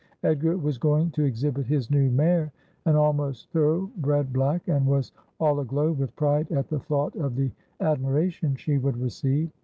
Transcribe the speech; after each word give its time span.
Edgar 0.23 0.57
was 0.57 0.79
going 0.79 1.11
to 1.11 1.25
exhibit 1.25 1.67
his 1.67 1.91
new 1.91 2.09
mare, 2.09 2.51
an 2.87 2.95
almost 2.95 3.51
thorough 3.51 3.91
bred 3.97 4.33
black, 4.33 4.67
and 4.67 4.87
was 4.87 5.11
all 5.39 5.59
aglow 5.59 5.91
with 5.91 6.15
pride 6.15 6.51
at 6.51 6.69
the 6.69 6.79
thought 6.79 7.15
of 7.17 7.35
the 7.35 7.51
admiration 7.81 8.55
she 8.55 8.79
would 8.79 8.97
receive. 8.97 9.51